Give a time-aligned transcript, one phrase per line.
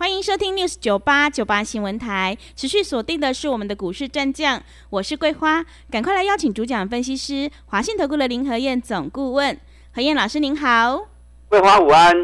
[0.00, 9.58] 欢迎收听 News 九八九八新闻台，持续锁定的是我们的股市战将，我是桂花，赶快来邀请主讲分析师华信投顾的林和燕总顾问，
[9.92, 11.08] 何燕老师您好，
[11.48, 12.14] 桂花午安，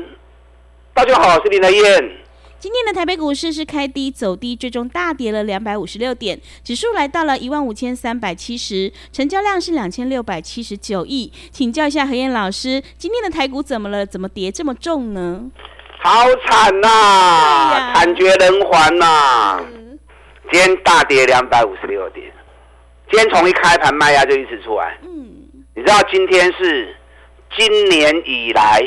[0.95, 2.16] 大家好，我是林和燕。
[2.60, 14.06] 今天的台北股市是开低走低，最终大跌了两百五十六点，指数来到了一万五千三百七十，成交量是两千六百七十九亿，请教一下何燕老师，今天的台股怎么了？
[14.06, 15.50] 怎么跌这么重呢？
[16.04, 19.58] 好惨呐，惨绝人寰呐！
[20.52, 22.30] 今天大跌两百五十六点，
[23.10, 24.98] 今天从一开盘卖压就一直出来。
[25.02, 25.32] 嗯，
[25.74, 26.94] 你知道今天是
[27.56, 28.83] 今年以来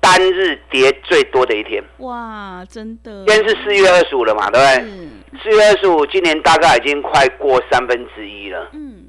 [0.00, 1.80] 单日跌最多的一天。
[1.98, 3.24] 哇，真的！
[3.26, 5.44] 今天是四月二十五了嘛，对不对？
[5.44, 8.68] 四月二十五，今年大概已经快过三分之一了。
[8.72, 9.04] 嗯，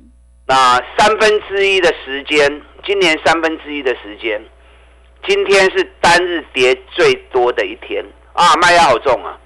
[0.45, 4.39] 那三分之一的时间，今年三分之一的时间。
[5.27, 9.37] 今天是单日跌最多的一天啊，卖压好重啊！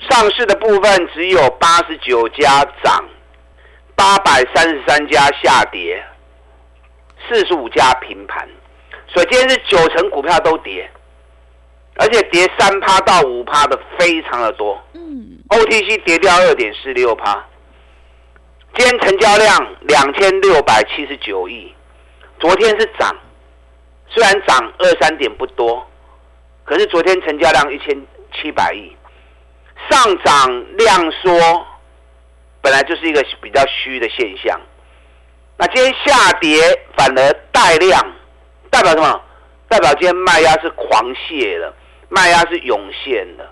[0.00, 3.04] 上市的部分只有八十九家涨，
[3.94, 6.02] 八百三十三家下跌，
[7.28, 8.48] 四十五家平盘，
[9.06, 10.90] 所以今天是九成股票都跌，
[11.96, 14.82] 而且跌三趴到五趴的非常的多。
[14.94, 17.46] 嗯，OTC 跌掉二点四六趴，
[18.74, 21.72] 今天成交量两千六百七十九亿，
[22.40, 23.14] 昨天是涨。
[24.10, 25.86] 虽然涨二三点不多，
[26.64, 28.96] 可是昨天成交量一千七百亿，
[29.88, 31.66] 上涨量缩，
[32.60, 34.60] 本来就是一个比较虚的现象。
[35.56, 36.58] 那今天下跌
[36.96, 38.00] 反而带量，
[38.70, 39.22] 代表什么？
[39.68, 41.72] 代表今天卖压是狂泻了，
[42.08, 43.48] 卖压是涌现的。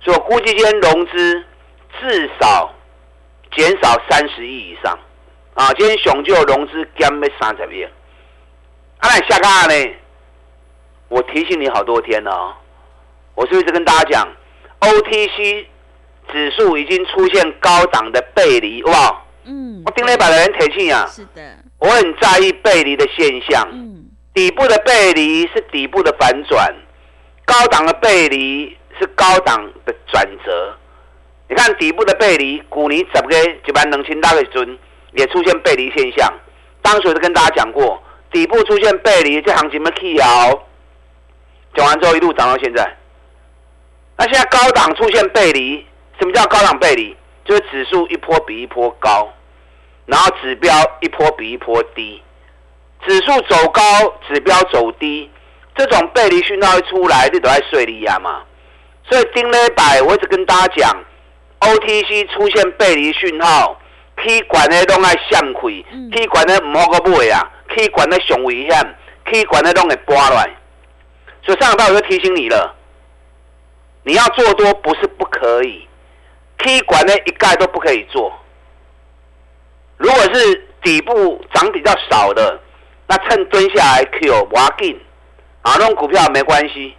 [0.00, 1.44] 所以我估计今天融资
[2.00, 2.74] 至少
[3.56, 4.98] 减少三十亿以上。
[5.54, 7.84] 啊，今天熊就融资减了三十亿。
[7.84, 7.90] 啊，
[9.00, 9.94] 那下个呢？
[11.12, 12.56] 我提醒你好多天了，
[13.34, 14.28] 我是不是跟大家讲
[14.80, 15.66] ，OTC
[16.32, 21.42] 指数已经出现高档的背离，哇，嗯，我盯了一百的人提醒啊，是的，
[21.78, 26.74] 我很在意背离的现象，嗯，底部的背离是底部的反转，
[27.44, 30.74] 高档的背离是高档的转折。
[31.46, 34.78] 你看底部的背离，股尼怎么个一万两千大的尊
[35.12, 36.32] 也出现背离现象，
[36.80, 40.68] 当时我就跟大家讲过，底部出现背离，这行情要起摇。
[41.74, 42.96] 讲完之后一路涨到现在，
[44.16, 45.86] 那现在高档出现背离，
[46.18, 47.16] 什么叫高档背离？
[47.44, 49.32] 就是指数一波比一波高，
[50.06, 52.22] 然后指标一波比一波低，
[53.04, 53.82] 指数走高，
[54.28, 55.28] 指标走低，
[55.74, 58.42] 这种背离讯号一出来，你都在睡利亚嘛。
[59.10, 61.04] 所以丁磊百，我一直跟大家讲
[61.60, 63.76] ，OTC 出现背离讯号
[64.16, 65.60] ，K 管的拢爱向开
[66.12, 70.48] ，K 管的唔好个买啊，K 管的上危险，K 管的拢会拨来。
[71.44, 72.74] 所以上礼拜我就提醒你了，
[74.04, 75.88] 你要做多不是不可以
[76.58, 78.32] ，K 管呢一概都不可以做。
[79.96, 82.60] 如果是底部涨比较少的，
[83.06, 84.94] 那趁蹲下来 Q 挖进，
[85.62, 86.96] 啊，那种股票没关系。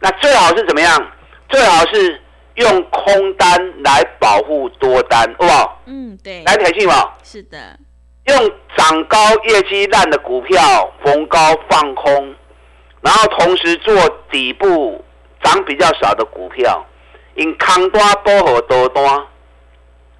[0.00, 1.12] 那最好是怎么样？
[1.48, 2.20] 最好是
[2.54, 5.82] 用空单来保护多单，好不好？
[5.86, 6.42] 嗯，对。
[6.44, 7.12] 来提醒嘛。
[7.22, 7.78] 是的。
[8.24, 12.34] 用涨高业绩烂的股票逢高放空。
[13.02, 13.94] 然后同时做
[14.30, 15.04] 底部
[15.42, 16.86] 涨比较少的股票，
[17.34, 19.26] 因康多多和多多，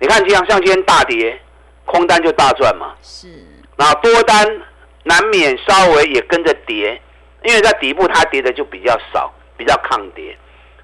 [0.01, 1.41] 你看这样像今天大跌，
[1.85, 2.93] 空单就大赚嘛。
[3.01, 3.29] 是。
[3.77, 4.61] 那多单
[5.05, 7.01] 难免稍微也跟着跌，
[7.45, 10.37] 因为在底部它跌的就比较少，比较抗跌。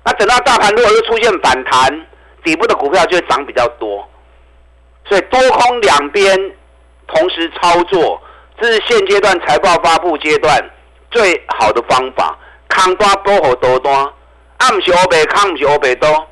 [0.05, 2.07] 那等到大盘如果又出现反弹，
[2.45, 4.09] 底部的股票就会涨比较多。
[5.05, 6.53] 所以多空两边
[7.09, 8.23] 同时操作，
[8.61, 10.71] 这是现阶段财报发布阶段。
[11.11, 12.37] 最好的方法，
[12.69, 16.29] 空单保护多单，啊，唔是乌白空，唔是乌白多，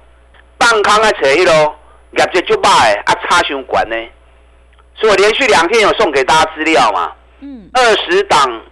[0.59, 1.51] 放空啊，扯一路，
[2.13, 2.69] 业绩就歹，
[3.05, 3.97] 啊，差伤悬呢。
[4.95, 8.63] 所以连续两天有送给大家资料嘛，嗯，二十档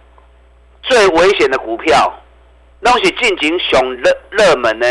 [0.83, 2.13] 最危险的股票，
[2.83, 4.87] 东西近景熊热热门呢，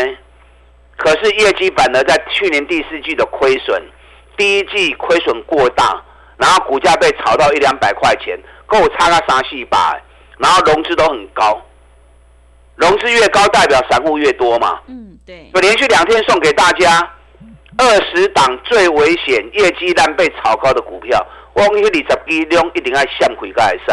[0.97, 3.81] 可是业绩反而在去年第四季的亏损，
[4.37, 6.01] 第一季亏损过大，
[6.37, 10.01] 然后股价被炒到一两百块钱，够差个三四百。
[10.37, 11.61] 然后融资都很高，
[12.75, 14.79] 融资越高代表散户越多嘛。
[14.87, 15.49] 嗯，对。
[15.53, 17.09] 我连续两天送给大家
[17.77, 23.91] 二十档最危险、业绩烂被炒高的股票，我讲迄二十支量一定要闪开才会使。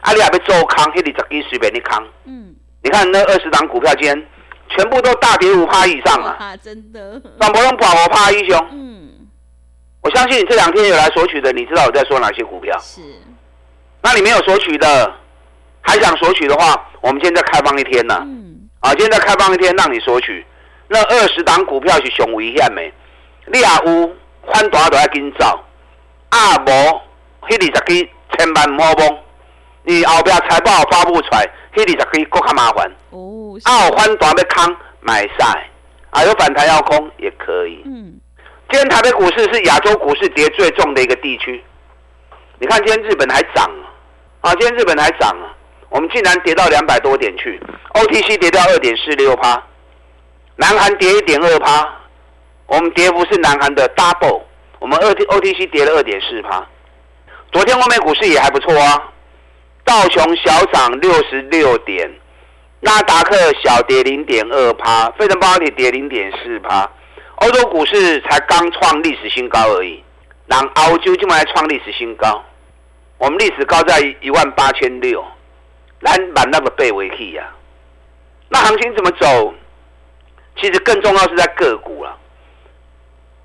[0.00, 2.04] 啊，你也要做空，迄二十支随便你空。
[2.24, 4.26] 嗯，你看那二十档股票间，
[4.68, 6.56] 全部都大跌五趴以上啊！
[6.56, 8.68] 真的，全部用保我趴一雄。
[8.70, 9.10] 嗯，
[10.00, 12.78] 我相信你这两天有来索取的，你知道我在说哪些股票？
[12.80, 13.00] 是。
[14.00, 15.12] 那你没有索取的，
[15.88, 18.14] 还想索取的话，我们现在开放一天呢。
[18.20, 18.68] 嗯。
[18.80, 20.44] 啊，现在开放一天让你索取，
[20.86, 22.82] 那二十档股票是熊危险的。
[23.46, 24.14] 你也有
[24.52, 25.46] 反大都要紧走，
[26.28, 26.70] 啊无，
[27.48, 29.18] 迄二十支千万唔好碰。
[29.84, 32.86] 你后边财报发布出来，迄二十支更较麻烦。
[33.08, 33.58] 哦。
[33.64, 35.70] 啊，有反大要空买晒，
[36.10, 37.82] 啊有反弹要空也可以。
[37.86, 38.20] 嗯。
[38.70, 41.64] 今天台北股市是亚洲股市跌最重的一个地区。
[42.58, 43.64] 你看今天日本还涨
[44.42, 44.54] 啊！
[44.56, 45.56] 今天日本还涨啊！
[45.90, 47.60] 我们竟然跌到两百多点去
[47.94, 49.62] ，OTC 跌掉二点四六趴，
[50.56, 51.88] 南韩跌一点二趴。
[52.66, 54.42] 我们跌幅是南韩的 double，
[54.78, 56.66] 我们二 T O T C 跌了二点四趴。
[57.50, 59.10] 昨天欧美股市也还不错啊，
[59.84, 62.12] 道琼小涨六十六点，
[62.80, 66.86] 纳达克小跌零点二趴，费城半导体跌零点四趴。
[67.36, 70.04] 欧洲股市才刚创历史新高而已，
[70.46, 72.44] 让欧洲就来创历史新高，
[73.16, 75.24] 我们历史高在一万八千六，
[76.00, 77.48] 难把那个背回去呀。
[78.48, 79.54] 那行情怎么走？
[80.56, 82.16] 其实更重要是在个股了。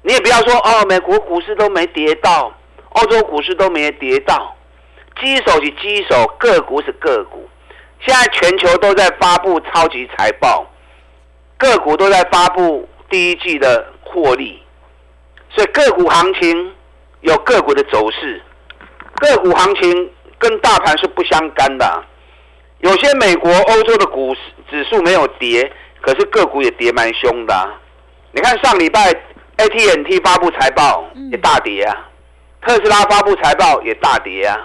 [0.01, 2.51] 你也不要说哦，美国股市都没跌到，
[2.89, 4.55] 欧洲股市都没跌到，
[5.21, 7.47] 基手是基手，个股是个股。
[8.01, 10.65] 现在全球都在发布超级财报，
[11.57, 14.61] 个股都在发布第一季的获利，
[15.49, 16.73] 所以个股行情
[17.21, 18.41] 有个股的走势，
[19.15, 22.03] 个股行情跟大盘是不相干的。
[22.83, 25.71] 有些美国、欧洲的股市指数没有跌，
[26.01, 27.69] 可是个股也跌蛮凶的。
[28.31, 29.13] 你看上礼拜。
[29.55, 32.09] AT&T 发布财报也大跌啊，
[32.65, 34.57] 特斯拉发布财报也大跌啊。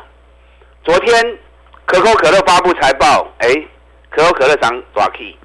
[0.82, 1.38] 昨天
[1.84, 3.48] 可口可乐发布财报，哎，
[4.08, 5.36] 可口可乐涨多少 K，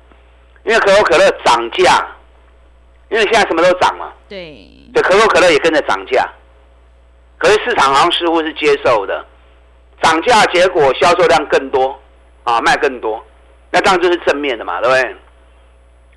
[0.64, 2.08] 因为可口可乐涨价，
[3.10, 4.14] 因为现在什么都涨嘛。
[4.30, 4.66] 对。
[4.94, 6.26] 对，可口可乐也跟着涨价，
[7.38, 9.26] 可是市场好像似乎是接受的，
[10.02, 12.00] 涨价结果销售量更多
[12.44, 13.24] 啊，卖更多，
[13.72, 15.16] 那这样就是正面的嘛，对不对？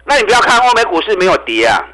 [0.05, 1.84] 那你不要看欧美股市没有跌啊。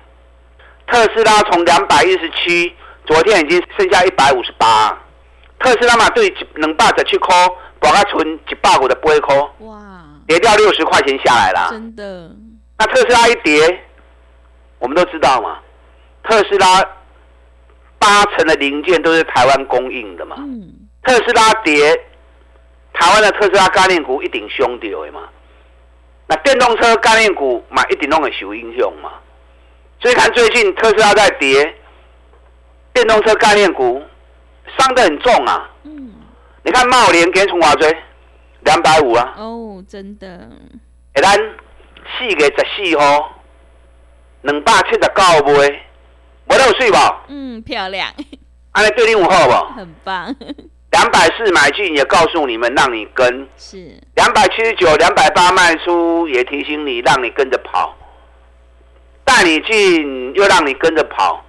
[0.86, 2.74] 特斯拉从两百一十七，
[3.06, 4.98] 昨天已经剩下一百五十八。
[5.58, 7.34] 特斯拉嘛，对能八十七块，
[7.78, 11.68] 把它存一百五的八块，哇，跌掉六十块钱下来啦。
[11.70, 12.30] 真的。
[12.78, 13.84] 那特斯拉一跌，
[14.78, 15.58] 我们都知道嘛，
[16.24, 16.84] 特斯拉
[17.98, 20.36] 八成的零件都是台湾供应的嘛。
[20.38, 20.72] 嗯。
[21.04, 21.98] 特斯拉跌，
[23.02, 25.28] 台湾的特斯拉概念股一定凶掉的嘛。
[26.28, 29.10] 那电动车概念股嘛，一定拢会受影响嘛。
[30.00, 31.74] 所以看最近特斯拉在跌，
[32.94, 34.00] 电动车概念股
[34.78, 35.68] 伤得很重啊。
[35.82, 36.12] 嗯，
[36.62, 37.92] 你看茂联跟从华追
[38.60, 39.34] 两百五啊。
[39.36, 40.48] 哦，真的。
[41.14, 43.42] 哎，咱四月十四号
[44.42, 45.82] 两百七十九倍，
[46.46, 47.24] 我都有睡吧？
[47.26, 48.08] 嗯，漂亮。
[48.70, 49.64] 安尼对你有好无？
[49.74, 50.32] 很棒。
[50.92, 53.48] 两百四买进也告诉你们，让你跟。
[53.56, 53.76] 是。
[54.14, 57.96] 两百七十九、两百八卖出，也提醒你，让你跟着跑。
[59.24, 61.44] 带你进，又让你跟着跑。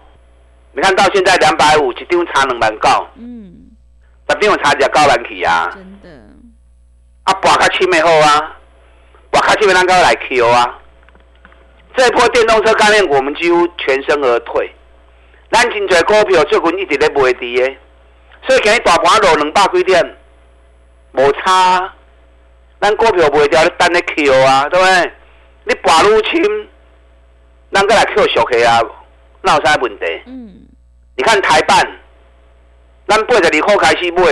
[0.72, 3.08] 你看到现在两百五，一张差两万高。
[3.16, 3.54] 嗯，
[4.30, 5.70] 十张差只高万起啊。
[5.74, 6.10] 真的。
[7.24, 8.58] 啊，博卡七美后啊，
[9.30, 10.80] 博卡七美啷个来 Q 啊？
[11.96, 14.74] 这一波电动车概念股，我们几乎全身而退。
[15.52, 17.76] 咱真侪股票最近一直咧卖低的，
[18.48, 20.18] 所以今日大盘落两百几点，
[21.14, 21.94] 无差。
[22.82, 25.14] 咱股票卖掉，你等咧 Q 啊，对不对？
[25.64, 26.70] 你博入侵。
[27.72, 28.82] 咱个来 Q 小 K 啊，
[29.42, 30.06] 那有啥问题？
[30.26, 30.68] 嗯，
[31.16, 31.80] 你看台办，
[33.08, 34.24] 咱八十二块开始买，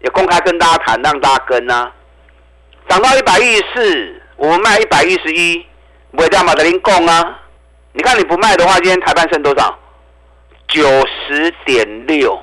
[0.00, 1.90] 也公开跟大家谈，让大家跟啊，
[2.88, 5.66] 涨到一百一十四，我们卖一百一十一，
[6.10, 7.40] 卖掉嘛，得您供啊。
[7.94, 9.76] 你看你不卖的话，今天台办剩多少？
[10.68, 12.40] 九十点六。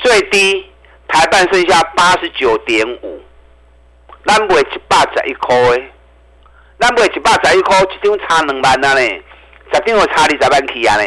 [0.00, 0.66] 嗯，最低
[1.08, 3.20] 台办剩下八十九点五，
[4.26, 5.56] 咱卖一百十一块。
[6.78, 9.00] 咱卖一百十一块，一张差两万啊呢，
[9.72, 11.06] 十张有差二十万起啊呢。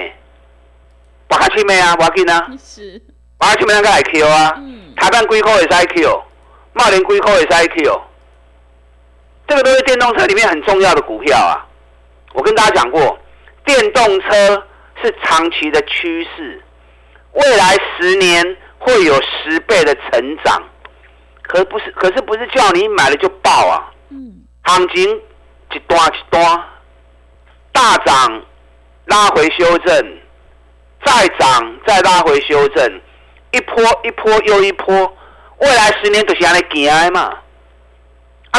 [1.30, 2.48] 我卡七咩啊，我紧啊。
[2.64, 3.02] 是。
[3.40, 4.54] 博卡七咩那个来 Q 啊？
[4.58, 4.94] 嗯。
[4.96, 6.24] 台办几块会使 Q？
[6.74, 8.02] 茂林几块会使 Q？
[9.48, 11.66] 这个都是电动车里面很重要的股票啊。
[12.34, 13.18] 我跟大家讲过，
[13.66, 14.64] 电动车
[15.02, 16.62] 是长期的趋势，
[17.34, 20.64] 未来十年会有十倍的成长。
[21.42, 23.92] 可不是，可是不是叫你买了就爆啊？
[24.10, 24.44] 嗯。
[24.64, 25.22] 行情。
[25.76, 26.64] 一段一段
[27.72, 28.44] 大涨，
[29.06, 30.18] 拉回修正，
[31.04, 33.02] 再涨再拉回修正，
[33.52, 35.18] 一波一波又一波，
[35.58, 37.22] 未来十年就是安尼行的嘛。
[37.22, 37.40] 啊，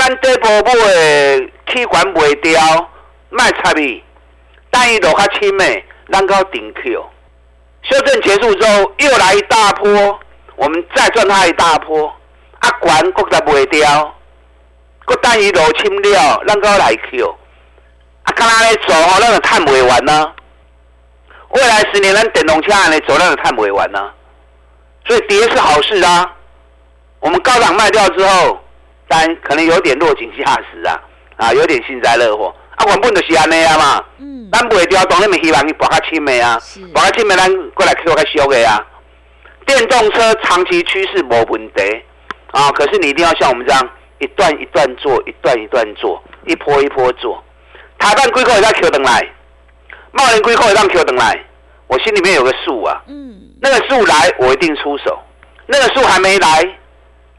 [0.00, 2.90] 咱底部买气管袂掉，
[3.30, 4.02] 卖插伊，
[4.72, 7.06] 等伊落较深的，咱到顶 Q。
[7.90, 10.18] 修正结束之后，又来一大波，
[10.56, 12.12] 我们再赚它一大波。
[12.60, 14.14] 啊，管国再袂掉，
[15.04, 17.36] 国等伊落深了，咱到来 Q。
[18.22, 20.32] 啊，干那咧走吼，咱就赚袂完呢。
[21.50, 24.10] 未来十年，咱电动车安尼走，咱就赚袂完呢。
[25.06, 26.32] 所以跌是好事啊。
[27.20, 28.58] 我们高档卖掉之后，
[29.06, 30.98] 但可能有点落井下石啊，
[31.36, 32.54] 啊，有点幸灾乐祸。
[32.76, 34.04] 啊，原本就是安尼啊嘛。
[34.18, 34.48] 嗯。
[34.52, 36.58] 咱袂掉，当然咪希望伊博较深的啊，
[36.92, 38.86] 博较深的咱过来 Q 较俗的啊。
[39.66, 42.02] 电动车长期趋势无问题
[42.52, 47.42] 啊，可是你一定要像我们这样一段一段做，一段一段做，一波一波做。
[47.98, 49.26] 台湾龟壳也在 Q 等来，
[50.12, 51.42] 茂林龟壳也让 Q 等来，
[51.86, 53.02] 我心里面有个数啊。
[53.06, 53.40] 嗯。
[53.60, 55.18] 那个数来，我一定出手；
[55.66, 56.62] 那个数还没来，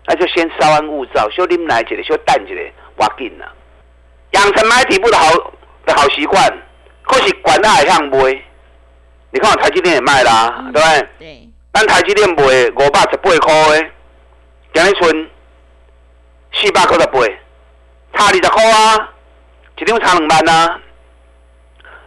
[0.07, 2.61] 那就先稍安勿躁，先啉奶一个，先淡一个，
[2.97, 3.45] 挖紧了。
[4.35, 5.31] 养成买底部的好
[5.85, 6.43] 的好习惯，
[7.03, 8.17] 可是管它还向买。
[9.31, 11.07] 你看我台积电也卖啦，对不对？
[11.19, 11.49] 对。
[11.71, 13.89] 但台积电卖五百十八块的，
[14.73, 15.29] 今日剩
[16.53, 17.19] 四百九十八，
[18.13, 19.09] 差二十块啊，
[19.77, 20.79] 一张差两万啊。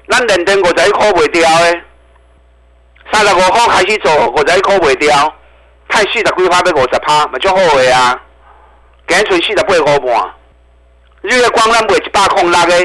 [0.09, 1.81] 咱认定五十一块卖掉的，
[3.11, 5.35] 三十五块开始做，五十一块卖掉，
[5.89, 8.21] 太四十几趴要五十趴，嘛足好个啊。
[9.07, 10.38] 今日剩四十八块半。
[11.23, 12.79] 日月光咱卖一百空六个，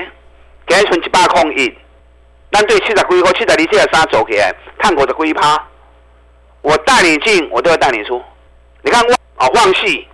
[0.68, 1.78] 今日剩一百空一，
[2.52, 5.68] 咱对七十几块、七十二、七十三做起来，赚五十几趴。
[6.62, 8.20] 我带你进，我都要带你出。
[8.82, 10.08] 你看旺啊，旺系，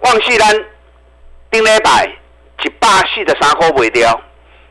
[0.00, 0.52] 旺系咱
[1.50, 2.06] 顶礼拜
[2.64, 4.20] 一百四十三块卖掉，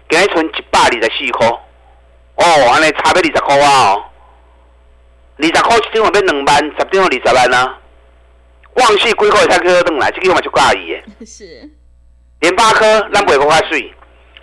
[0.07, 1.47] 今日剩一百二十四块。
[1.47, 3.93] 哦，安尼差要二十块啊！
[3.93, 4.03] 哦，
[5.37, 7.79] 二十块一张要两万，十张二十万啊。
[8.75, 11.25] 旺系几块才去倒来，这个嘛就介意的。
[11.25, 11.69] 是。
[12.43, 13.79] 联发科咱卖个块水，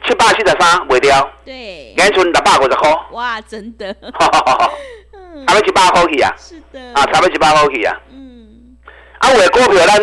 [0.06, 2.90] 七百四十三卖掉，对，今存六百五十块。
[3.10, 3.94] 哇，真的，
[5.46, 6.34] 差要一百块去啊！
[6.38, 7.94] 是的，啊，差要一百块去啊！
[8.10, 8.74] 嗯，
[9.18, 10.02] 啊，有的股票咱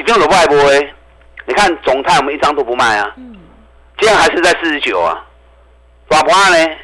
[0.00, 0.92] 一张都不爱卖，
[1.46, 3.36] 你看总泰我们一张都不卖啊，嗯，
[4.00, 5.24] 今天还是在四十九啊，
[6.08, 6.76] 大盘呢，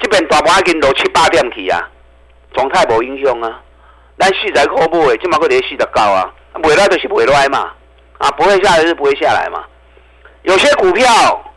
[0.00, 1.86] 这边大盘已经落七八点去啊，
[2.54, 3.60] 总泰无影响啊，
[4.18, 7.70] 咱四十块买，今嘛个连四十九啊，卖来就是卖来嘛。
[8.18, 9.64] 啊，不会下来是不会下来嘛？
[10.42, 11.52] 有些股票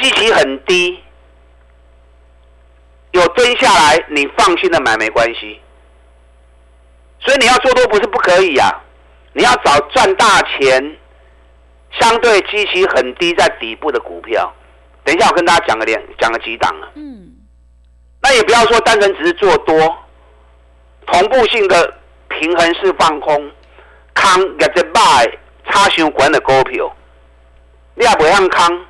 [0.00, 1.02] 基期很低，
[3.10, 5.60] 有蹲下来，你放心的买没关系。
[7.20, 8.70] 所以你要做多不是不可以呀，
[9.32, 10.96] 你要找赚大钱，
[11.90, 14.52] 相对基期很低在底部的股票。
[15.04, 16.88] 等一下我跟大家讲个两讲个几档啊。
[16.94, 17.32] 嗯。
[18.22, 19.76] 那也不要说单纯只是做多，
[21.06, 21.98] 同步性的
[22.28, 23.50] 平衡式放空，
[24.14, 25.38] 康也在卖。
[25.66, 26.94] 差伤悬的股票，
[27.94, 28.84] 你也袂向空，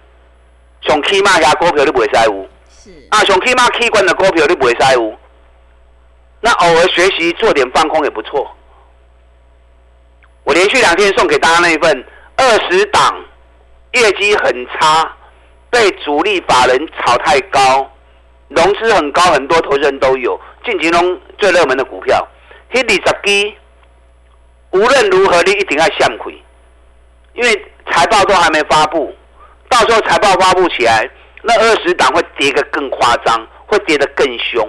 [0.83, 2.49] 上起码遐股票你袂使有。
[2.69, 2.91] 是。
[3.11, 5.15] 啊，上起码起关的股票你袂使有。
[6.41, 8.55] 那偶尔学习做点放空也不错。
[10.43, 12.05] 我连续两天送给大家那一份
[12.37, 13.25] 二十档，
[13.93, 15.11] 业绩很差，
[15.71, 17.91] 被主力法人炒太高，
[18.49, 20.39] 融资很高，很多投资人都有。
[20.67, 22.29] 近期中最热门的股票，
[22.71, 23.57] 迄二十基，
[24.73, 26.39] 无论如何你一定要向亏。
[27.35, 29.13] 因为财报都还没发布，
[29.69, 31.09] 到时候财报发布起来，
[31.43, 34.69] 那二十档会跌得更夸张，会跌得更凶。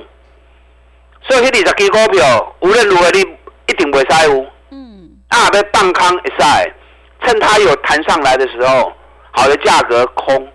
[1.21, 3.21] 所以你十支股票，无论如何你
[3.67, 4.45] 一定会使有。
[4.71, 5.09] 嗯。
[5.29, 6.73] 啊，要放空一使，
[7.21, 8.93] 趁它有弹上来的时候，
[9.31, 10.47] 好的价格空，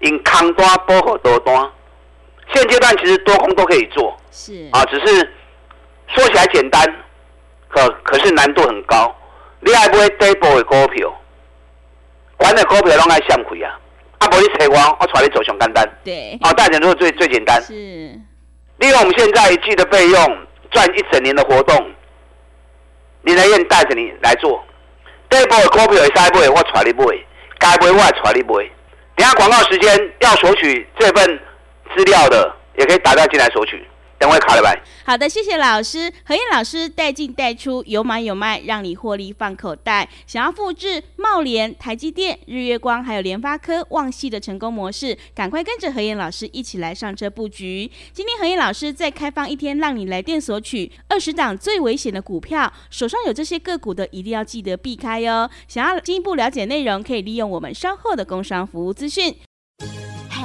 [0.00, 1.70] 因空单包括多单。
[2.52, 4.16] 现阶段其实多空都可以做。
[4.30, 4.68] 是。
[4.72, 5.32] 啊，只是
[6.08, 6.84] 说起来简单，
[7.68, 9.14] 可可是难度很高。
[9.60, 11.19] 你还不会 double 的股票？
[12.40, 13.78] 玩的股票拢爱相亏啊！
[14.18, 15.88] 啊，无你找我，我带你走上简单。
[16.04, 16.38] 对。
[16.42, 17.62] 哦，大钱都是最最简单。
[17.62, 17.72] 是。
[17.72, 21.90] 利用我们现在一季的费用赚一整年的活动，
[23.22, 24.62] 林来燕带着你来做。
[25.28, 27.04] 这波的股票会使买，我带你买；
[27.58, 28.70] 该买我也带你买。
[29.16, 31.38] 等下广告时间要索取这份
[31.94, 33.86] 资料的，也可以打电话进来索取。
[34.20, 34.70] 等会卡了吧。
[35.06, 36.12] 好的，谢谢老师。
[36.26, 40.06] 何燕老师带进带出，有买有卖，让你获利放口袋。
[40.26, 47.90] 想要复制茂联、台积电、日月光还有联发科、旺系的成功模式，赶快跟着何燕老师一起来上车布局。
[48.12, 55.48] 今天何燕老师再开放一天，让你来电索取二十档最危险的股票，手上有这些个股的，一定要记得避开哟。
[55.66, 59.34] 想要进一步了解内容，可以利用我们稍后的工商服务资讯。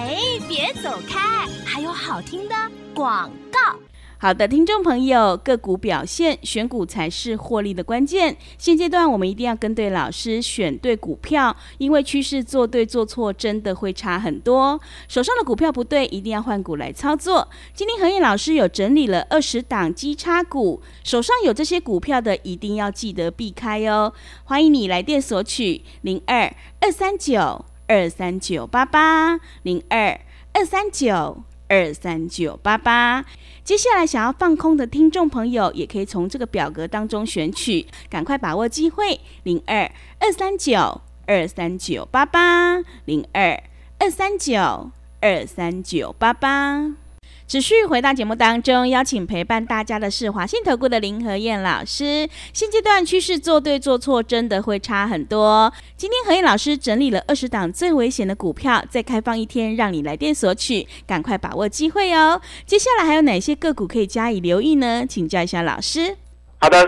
[0.05, 0.15] 哎，
[0.47, 2.53] 别走开，还有好听的
[2.93, 3.75] 广告。
[4.19, 8.37] 好的，听众朋友，个股表现，选股才是获利的关键。
[8.59, 14.79] 现阶段我们一定要跟对老师，选对股票，因为趋势做对做错真的会差很多。
[15.07, 17.47] 手上的股票不对，一定要换股来操作。
[17.73, 24.13] 今天何燕老师有整理了二十档基差股，手上有这些股票的，一定要记得避开哦。
[24.43, 30.19] 欢迎你来电索取零二二三九二三九八八零二
[30.53, 33.25] 二三九二三九八八。
[33.63, 39.19] 接下来想要放空的听众朋友，也可以从这个表格当中选取，赶快把握机会。
[39.43, 43.61] 零二二三九二三九八八，零二
[43.99, 47.04] 二三九二三九八八。
[47.47, 52.27] 持续回到节目当中，邀请陪伴大家的是华信投顾的林和燕老师。
[52.51, 55.71] 现阶段趋势做对做错，真的会差很多。
[55.95, 62.41] 今天何燕老师整理了二十档最危险的股票，再开放一天，让你来电索取，赶快把握机会哦。
[62.65, 65.05] 接下来还有哪些个股可以加以留意呢？
[65.07, 66.17] 请教一下老师。
[66.57, 66.83] 好的，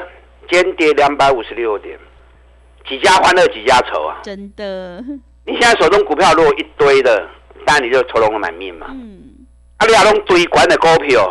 [0.49, 1.99] 间跌两百五十六点，
[2.89, 4.17] 几家欢乐几家愁啊！
[4.23, 5.03] 真的，
[5.45, 7.29] 你现在手中股票如果一堆的，
[7.67, 8.87] 那你就愁容满面嘛。
[8.89, 9.26] 嗯。
[9.77, 11.23] 啊，你啊拢追管的股票，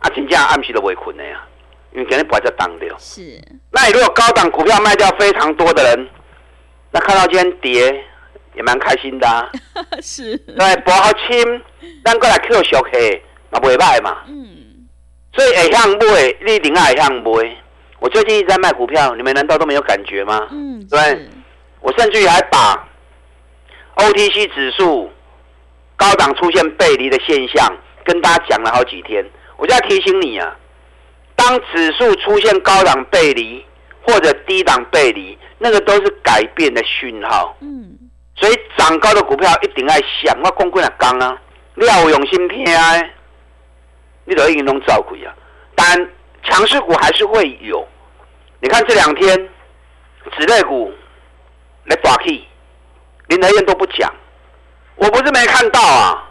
[0.00, 1.46] 啊，真正暗时都未困的呀，
[1.92, 2.96] 因为今日不在当掉。
[2.98, 3.40] 是。
[3.70, 6.08] 那你如果高档股票卖掉非常多的人，
[6.90, 8.04] 那看到今天跌
[8.54, 9.28] 也蛮开心的。
[9.28, 9.50] 啊
[10.02, 10.36] 是。
[10.38, 11.62] 对，博好轻，
[12.04, 14.22] 咱过来 Q 小 K，那袂歹嘛。
[14.26, 14.46] 嗯。
[15.34, 17.30] 所以会向买，你一定爱向买。
[18.00, 20.48] 我最近一直在卖股票，你们难道都没有感觉吗？
[20.50, 20.86] 嗯。
[20.88, 21.28] 对。
[21.80, 22.88] 我甚至于还把
[23.96, 25.10] OTC 指数。
[26.00, 29.22] 高档出现背离的现象，跟大家讲了好几天，
[29.58, 30.56] 我就要提醒你啊，
[31.36, 33.62] 当指数出现高档背离
[34.00, 37.54] 或者低档背离，那个都是改变的讯号。
[37.60, 37.98] 嗯，
[38.34, 41.36] 所以涨高的股票一定要想，我讲过了刚啊，
[41.74, 42.64] 你要用心听，
[44.24, 45.36] 你都已经能照顾啊。
[45.74, 46.08] 但
[46.44, 47.86] 强势股还是会有，
[48.60, 49.36] 你看这两天，
[50.38, 50.90] 指类股
[51.84, 52.46] 来打气，
[53.28, 54.10] 林德燕都不讲。
[55.00, 56.22] 我不是没看到啊，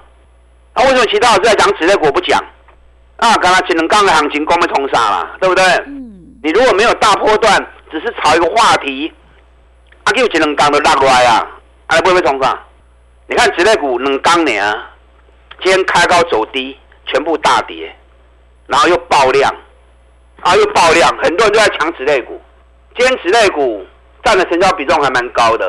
[0.75, 2.39] 那为什么其他老师在讲指类股不讲？
[3.17, 5.63] 啊，刚刚只能刚的行情光被冲杀了，对不对？
[5.87, 6.37] 嗯。
[6.43, 7.53] 你如果没有大波段，
[7.91, 9.11] 只是炒一个话题，
[10.03, 11.45] 啊，就只能刚的拉过来啊，
[11.87, 12.57] 还不会被冲杀。
[13.27, 14.89] 你看指类股能刚年啊，
[15.63, 16.77] 今天开高走低，
[17.07, 17.93] 全部大跌，
[18.67, 19.51] 然后又爆量，
[20.41, 22.39] 啊，又爆量，很多人都在抢指类股。
[22.95, 23.83] 今天指类股
[24.23, 25.67] 占的成交比重还蛮高的，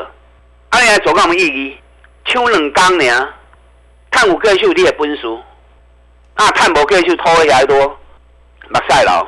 [0.69, 1.77] 啊，你来走跟我们意义。
[2.25, 3.29] 抢两工呢，
[4.09, 5.39] 探有个数你也分数，
[6.35, 7.87] 啊，探无个数拖起来多，
[8.69, 9.27] 目晒了。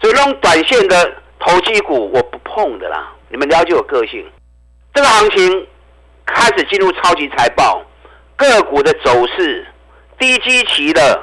[0.00, 3.12] 所以那种短线的投机股我不碰的啦。
[3.28, 4.24] 你们了解我个性。
[4.92, 5.66] 这个行情
[6.24, 7.82] 开始进入超级财报，
[8.36, 9.66] 个股的走势
[10.18, 11.22] 低基期的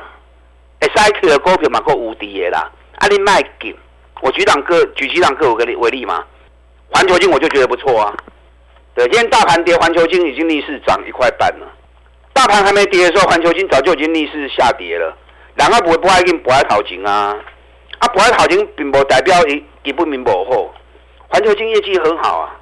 [0.80, 2.69] ，S I Q 的股票嘛够无敌的啦。
[2.97, 3.76] 阿你卖给，
[4.21, 6.24] 我举档个举几档个股为例为例嘛，
[6.89, 8.13] 环球金我就觉得不错啊。
[8.93, 11.67] 对，今天大盘跌，环球金已经逆势涨一块半了。
[12.34, 15.17] 大盘还没跌的时候，环球金早就已经逆势下跌了。
[15.56, 17.34] 两个不会不爱跟不爱淘金啊，
[17.99, 20.73] 啊不爱淘金并不代表一一不明不后。
[21.30, 22.60] 环球金业绩很好啊，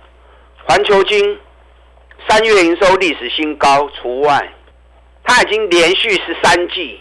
[0.68, 1.39] 环球金
[2.28, 4.54] 三月营收历史新高除外，
[5.24, 7.00] 它已经连续十三季，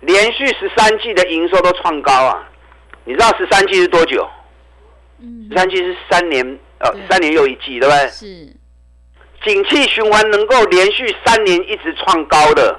[0.00, 2.48] 连续十三季的营收都创高啊。
[3.04, 4.28] 你知道十三季是多久？
[5.48, 6.58] 十三季是三年。
[6.78, 8.08] 呃，三年又一季，对不对？
[8.08, 8.26] 是，
[9.44, 12.78] 景气循环能够连续三年一直创高的，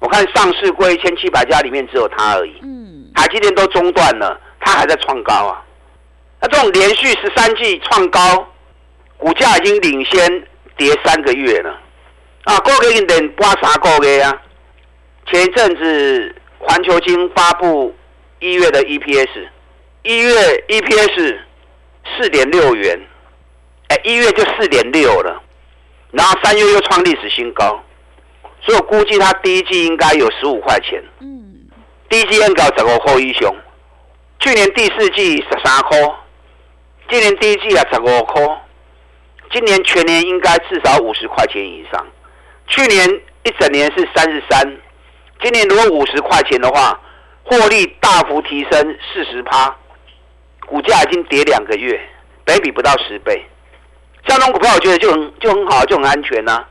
[0.00, 2.58] 我看上市过一千七百家里面只有它而已。
[2.62, 5.62] 嗯，台积电都中断了，它还在创高啊。
[6.40, 8.48] 那这种连续十三季创高，
[9.18, 11.80] 股价已经领先跌三个月了。
[12.44, 14.42] 啊，过个月等刮啥个月啊？
[15.26, 17.94] 前一阵子环球金发布
[18.40, 19.48] 一月的 EPS，
[20.02, 21.38] 一月 EPS
[22.16, 23.00] 四点六元。
[24.04, 25.42] 一月就四点六了，
[26.10, 27.82] 然后三月又创历史新高，
[28.60, 31.02] 所以我估计它第一季应该有十五块钱。
[31.20, 31.68] 嗯，
[32.08, 33.54] 第一季应该十五块一雄，
[34.40, 35.98] 去年第四季十三块，
[37.08, 38.42] 今年第一季啊十五块，
[39.50, 42.06] 今年全年应该至少五十块钱以上。
[42.68, 43.08] 去年
[43.44, 44.76] 一整年是三十三，
[45.42, 46.98] 今年如果五十块钱的话，
[47.44, 49.76] 获利大幅提升四十趴，
[50.66, 52.00] 股价已经跌两个月，
[52.44, 53.44] 北比不到十倍。
[54.24, 56.64] 这种股票我觉得就很就很好，就很安全呐。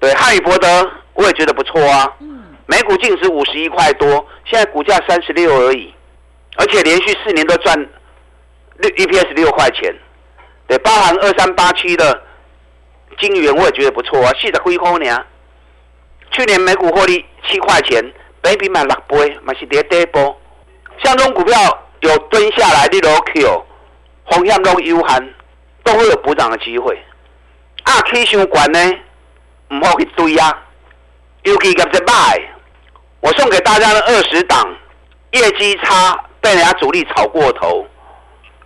[0.00, 2.10] 对，汉语博德我也觉得不错啊。
[2.20, 2.42] 嗯。
[2.66, 5.94] 每股净值五十一块多，现在股价三十六而已，
[6.56, 7.78] 而且连续四年都赚
[8.78, 9.94] 六 EPS 六块钱。
[10.66, 12.22] 对，包含二三八七的
[13.18, 15.24] 金元我也觉得不错啊，四十几块呢。
[16.30, 18.02] 去年每股获利七块钱，
[18.40, 20.40] 北比买六倍，嘛是跌跌波。
[21.02, 21.54] 像这种股票
[22.00, 23.64] 有蹲下来的落 Q，
[24.30, 25.34] 风险都有限，
[25.84, 26.98] 都会有补涨的机会。
[27.84, 28.78] 啊，K 线管呢，
[29.68, 30.62] 唔好去追啊。
[31.42, 32.40] 尤其今日买，
[33.20, 34.74] 我送给大家的二十档，
[35.32, 37.86] 业绩差被人家主力炒过头，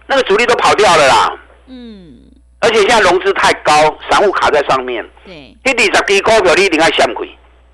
[0.07, 1.39] 那个主力都跑掉了啦。
[1.67, 2.15] 嗯。
[2.61, 3.73] 而且现在融资太高，
[4.11, 5.05] 散户卡在上面。
[5.25, 5.35] 对。
[5.65, 7.29] 你二十低股票你一定要向亏，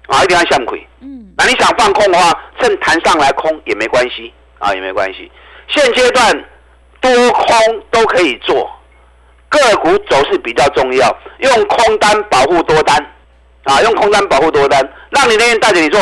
[0.07, 0.87] 啊，一定要向亏。
[1.01, 1.33] 嗯。
[1.37, 5.31] 那你想放空的话，趁弹上来空也没关系，啊，也没关系。
[5.69, 6.45] 现阶段
[7.01, 8.71] 多空都可以做，
[9.59, 12.97] 个股走势比较重要，用空单保护多单。
[13.65, 16.01] 啊，用空单保护多单，让你那天带着你做。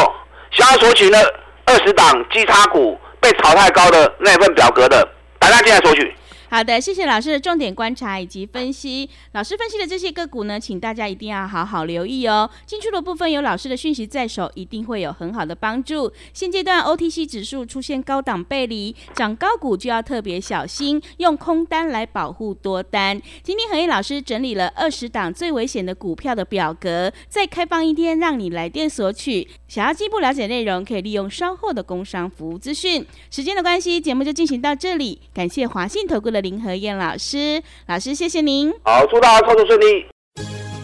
[0.51, 1.19] 想要索取呢
[1.65, 5.07] 二十档基差股被炒太高的那份表格的，
[5.39, 6.13] 大家进来索取。
[6.53, 9.09] 好的，谢谢老师的重点观察以及分析。
[9.33, 12.51] 老师分析的这些个股呢，请大家一定要好好留意哦。
[12.67, 16.13] 进出的部分有老师的讯息在手，一定会有很好的帮助。
[16.35, 23.19] 现阶段 OTC 指数出现高档背离，涨高股就要特别小心，用空单来保护多单。
[23.43, 29.49] 今天何毅老师整理了二十档最危险的股票的表格，再开放一天让你来电索取。
[29.67, 33.07] 想要进一步了解内容，可以利用稍后的工商服务资讯。
[33.31, 35.19] 时间的关系，节目就进行到这里。
[35.33, 38.71] 感谢华信投顾的林和燕老师，老师谢谢您。
[38.85, 40.05] 好，祝大家操作顺利。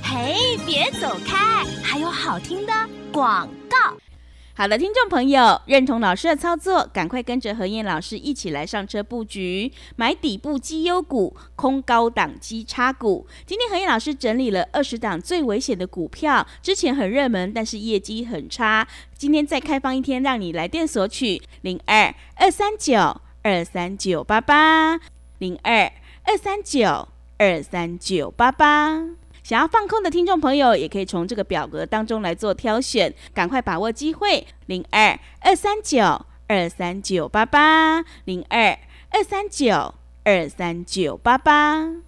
[0.03, 2.73] 嘿，别走开，还有好听的
[3.13, 3.77] 广告。
[4.55, 13.25] 好的，听众朋友，认同老师的操作，赶快跟着何燕老师一起来上车布局，买底部绩优股，空高档基差股。
[13.47, 18.89] 今天何燕老师整理了二十档最危险的股票，之前很热门，但是业绩很差。
[19.17, 24.99] 今天再开放一天，让你来电索取零二二三九二三九八八
[25.39, 25.93] 零二
[26.25, 29.05] 二三九二三九八八。
[29.43, 34.47] 想要放空的听众朋友，也可以从这个表格当中来做挑选，赶快把握机会。
[34.67, 38.79] 零二二三九二三九八八，零二
[39.11, 42.08] 二三九二三九八八。